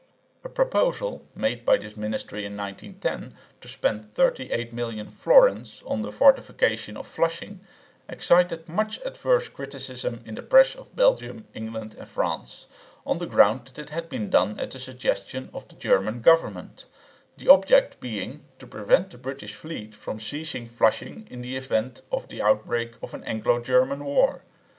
A 0.43 0.49
proposal 0.49 1.23
made 1.35 1.63
by 1.63 1.77
this 1.77 1.95
ministry 1.95 2.43
in 2.43 2.57
1910 2.57 3.37
to 3.61 3.67
spend 3.67 4.11
38,000,000 4.15 5.11
florins 5.13 5.83
on 5.85 6.01
the 6.01 6.11
fortification 6.11 6.97
of 6.97 7.05
Flushing 7.05 7.59
excited 8.09 8.67
much 8.67 8.99
adverse 9.05 9.47
criticism 9.47 10.21
in 10.25 10.33
the 10.33 10.41
press 10.41 10.73
of 10.73 10.95
Belgium, 10.95 11.45
England 11.53 11.95
and 11.99 12.09
France, 12.09 12.65
on 13.05 13.19
the 13.19 13.27
ground 13.27 13.65
that 13.67 13.77
it 13.77 13.89
had 13.91 14.09
been 14.09 14.31
done 14.31 14.59
at 14.59 14.71
the 14.71 14.79
suggestion 14.79 15.51
of 15.53 15.67
the 15.67 15.75
German 15.75 16.21
government, 16.21 16.85
the 17.37 17.47
object 17.49 17.99
being 17.99 18.43
to 18.57 18.65
prevent 18.65 19.11
the 19.11 19.19
British 19.19 19.53
fleet 19.53 19.93
from 19.93 20.19
seizing 20.19 20.65
Flushing 20.65 21.27
in 21.29 21.41
the 21.43 21.55
event 21.55 22.01
of 22.11 22.27
the 22.27 22.41
outbreak 22.41 22.93
of 23.03 23.13
an 23.13 23.23
Anglo 23.25 23.59
German 23.59 24.03
war. 24.03 24.41